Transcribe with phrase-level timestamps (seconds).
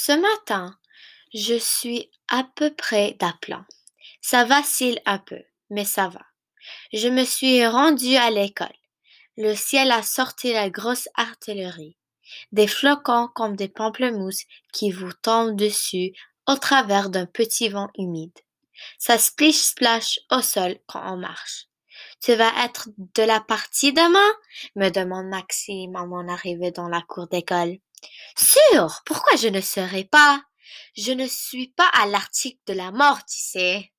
[0.00, 0.78] Ce matin,
[1.34, 3.64] je suis à peu près d'aplomb.
[4.20, 6.24] Ça vacille un peu, mais ça va.
[6.92, 8.78] Je me suis rendu à l'école.
[9.36, 11.96] Le ciel a sorti la grosse artillerie.
[12.52, 16.12] Des flocons comme des pamplemousses qui vous tombent dessus
[16.46, 18.38] au travers d'un petit vent humide.
[19.00, 21.66] Ça splish-splash au sol quand on marche.
[22.22, 24.32] Tu vas être de la partie demain?
[24.76, 27.78] me demande Maxime à mon arrivée dans la cour d'école.
[28.36, 30.42] Sûr, pourquoi je ne serai pas?
[30.96, 33.92] Je ne suis pas à l'article de la mort, tu sais.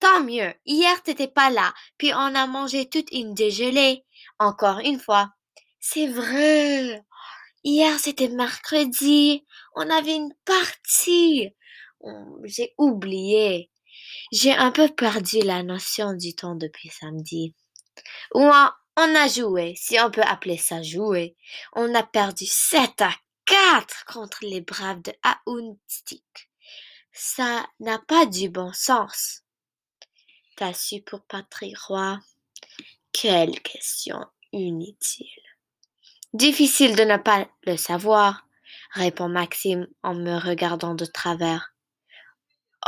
[0.00, 0.52] Tant mieux.
[0.66, 4.04] Hier, t'étais pas là, puis on a mangé toute une dégelée.
[4.38, 5.30] Encore une fois.
[5.78, 7.02] C'est vrai.
[7.64, 9.44] Hier, c'était mercredi.
[9.76, 11.50] On avait une partie.
[12.00, 13.70] Oh, j'ai oublié.
[14.32, 17.54] J'ai un peu perdu la notion du temps depuis samedi.
[18.34, 18.50] Ou
[18.96, 21.36] on a joué, si on peut appeler ça jouer.
[21.72, 23.12] On a perdu 7 à
[23.46, 26.50] 4 contre les braves de Aountstik.
[27.12, 29.42] Ça n'a pas du bon sens.
[30.56, 32.18] T'as su pour Patrick Roy?
[33.12, 35.26] Quelle question inutile.
[36.32, 38.46] Difficile de ne pas le savoir,
[38.92, 41.74] répond Maxime en me regardant de travers.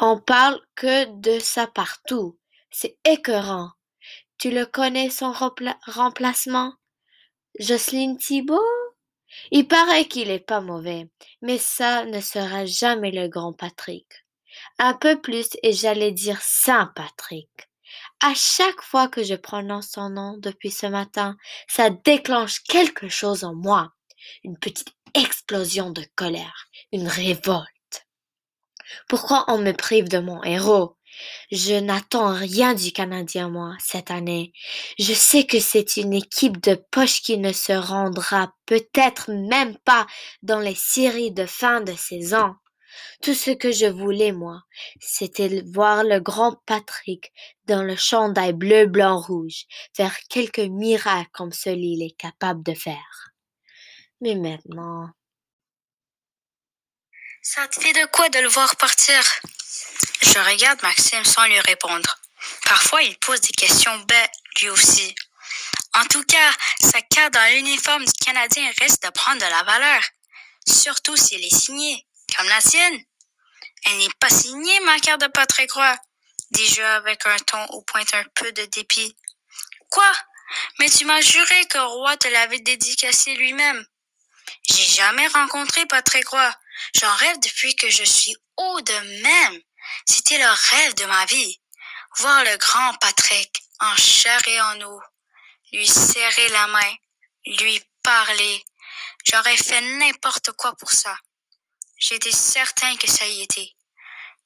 [0.00, 2.38] On parle que de ça partout.
[2.70, 3.70] C'est écœurant.
[4.38, 6.74] Tu le connais son remplacement?
[7.58, 8.60] Jocelyne Thibault?
[9.50, 11.08] Il paraît qu'il est pas mauvais,
[11.42, 14.06] mais ça ne sera jamais le grand Patrick.
[14.78, 17.50] Un peu plus et j'allais dire Saint Patrick.
[18.20, 21.36] À chaque fois que je prononce son nom depuis ce matin,
[21.68, 23.92] ça déclenche quelque chose en moi.
[24.42, 28.06] Une petite explosion de colère, une révolte.
[29.08, 30.96] Pourquoi on me prive de mon héros?
[31.50, 34.52] Je n'attends rien du Canadien, moi, cette année.
[34.98, 40.06] Je sais que c'est une équipe de poche qui ne se rendra peut-être même pas
[40.42, 42.54] dans les séries de fin de saison.
[43.22, 44.62] Tout ce que je voulais, moi,
[45.00, 47.32] c'était voir le grand Patrick
[47.66, 49.64] dans le chandail bleu, blanc, rouge,
[49.96, 53.32] faire quelques miracles comme celui-il est capable de faire.
[54.20, 55.10] Mais maintenant.
[57.42, 59.20] Ça te fait de quoi de le voir partir?
[60.22, 62.18] Je regarde Maxime sans lui répondre.
[62.64, 65.14] Parfois, il pose des questions bêtes, lui aussi.
[65.94, 70.02] En tout cas, sa carte dans l'uniforme du Canadien risque de prendre de la valeur,
[70.66, 73.00] surtout s'il est signé, comme la sienne.
[73.86, 75.96] Elle n'est pas signée, ma carte de Patrick Roy,
[76.50, 79.16] dis-je avec un ton où pointe un peu de dépit.
[79.90, 80.12] Quoi?
[80.78, 83.86] Mais tu m'as juré que Roy te l'avait dédicacé lui-même.
[84.68, 86.54] J'ai jamais rencontré Patrick Roy.
[86.94, 89.60] J'en rêve depuis que je suis haut de même.
[90.06, 91.60] C'était le rêve de ma vie.
[92.18, 95.00] Voir le grand Patrick en chair et en eau,
[95.72, 96.94] lui serrer la main,
[97.46, 98.64] lui parler.
[99.26, 101.16] J'aurais fait n'importe quoi pour ça.
[101.98, 103.72] J'étais certain que ça y était.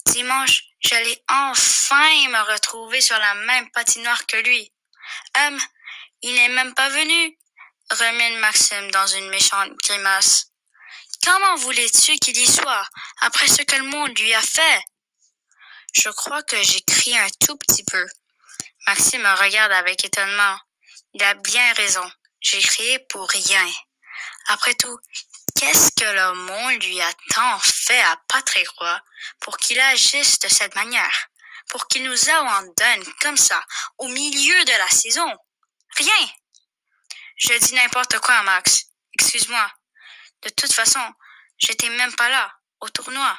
[0.07, 4.73] Dimanche, j'allais enfin me retrouver sur la même patinoire que lui.
[5.37, 5.59] Hum,
[6.23, 7.39] il n'est même pas venu,
[7.91, 10.48] remine Maxime dans une méchante grimace.
[11.31, 12.89] Comment voulais-tu qu'il y soit
[13.21, 14.83] après ce que le monde lui a fait?
[15.93, 18.07] Je crois que j'écris un tout petit peu.
[18.87, 20.59] Maxime me regarde avec étonnement.
[21.13, 22.11] Il a bien raison.
[22.41, 23.71] J'ai crié pour rien.
[24.47, 24.99] Après tout,
[25.55, 28.99] qu'est-ce que le monde lui a tant fait à Patrick Roy
[29.41, 31.29] pour qu'il agisse de cette manière,
[31.69, 33.63] pour qu'il nous abandonne comme ça
[33.99, 35.31] au milieu de la saison?
[35.95, 36.29] Rien.
[37.37, 38.87] Je dis n'importe quoi, Max.
[39.13, 39.71] Excuse-moi.
[40.43, 41.01] De toute façon,
[41.59, 43.39] j'étais même pas là, au tournoi.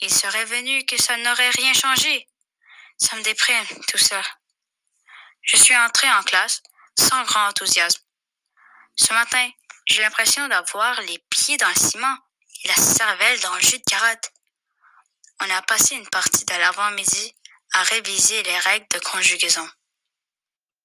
[0.00, 2.28] Il serait venu que ça n'aurait rien changé.
[2.98, 4.22] Ça me déprime, tout ça.
[5.42, 6.62] Je suis entré en classe
[6.98, 8.02] sans grand enthousiasme.
[8.96, 9.50] Ce matin,
[9.86, 12.18] j'ai l'impression d'avoir les pieds dans le ciment
[12.64, 14.32] et la cervelle dans le jus de carotte.
[15.40, 17.34] On a passé une partie de l'avant-midi
[17.72, 19.68] à réviser les règles de conjugaison.